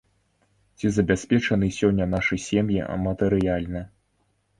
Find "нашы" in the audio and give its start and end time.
2.13-2.39